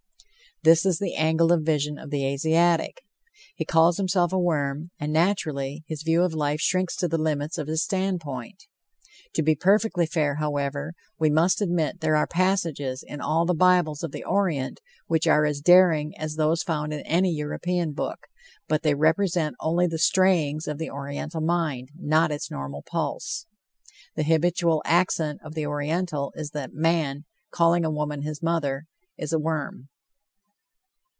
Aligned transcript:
This 0.63 0.85
is 0.85 0.99
the 0.99 1.15
angle 1.15 1.51
of 1.51 1.63
vision 1.63 1.97
of 1.97 2.11
the 2.11 2.23
Asiatic. 2.23 3.01
He 3.55 3.65
calls 3.65 3.97
himself 3.97 4.31
a 4.31 4.37
worm, 4.37 4.91
and 4.99 5.11
naturally 5.11 5.83
his 5.87 6.03
view 6.03 6.21
of 6.21 6.35
life 6.35 6.59
shrinks 6.59 6.95
to 6.97 7.07
the 7.07 7.17
limits 7.17 7.57
of 7.57 7.65
his 7.67 7.83
standpoint. 7.83 8.67
To 9.33 9.41
he 9.43 9.55
perfectly 9.55 10.05
fair, 10.05 10.35
however, 10.35 10.93
we 11.17 11.31
must 11.31 11.61
admit 11.63 11.99
there 12.01 12.15
are 12.15 12.27
passages 12.27 13.01
in 13.01 13.21
all 13.21 13.47
the 13.47 13.55
bibles 13.55 14.03
of 14.03 14.11
the 14.11 14.23
Orient 14.23 14.81
which 15.07 15.25
are 15.25 15.47
as 15.47 15.61
daring 15.61 16.15
as 16.15 16.35
those 16.35 16.61
found 16.61 16.93
in 16.93 16.99
any 17.07 17.33
European 17.33 17.91
book, 17.93 18.27
but 18.67 18.83
they 18.83 18.93
represent 18.93 19.55
only 19.61 19.87
the 19.87 19.97
strayings 19.97 20.67
of 20.67 20.77
the 20.77 20.91
Oriental 20.91 21.41
mind, 21.41 21.89
not 21.97 22.31
its 22.31 22.51
normal 22.51 22.83
pulse. 22.83 23.47
The 24.15 24.23
habitual 24.25 24.83
accent 24.85 25.39
of 25.43 25.55
the 25.55 25.65
Oriental 25.65 26.31
is 26.35 26.51
that 26.51 26.71
man, 26.71 27.25
calling 27.49 27.83
a 27.83 27.89
woman 27.89 28.21
his 28.21 28.43
mother, 28.43 28.85
is 29.17 29.33
a 29.33 29.39
worm. 29.39 29.87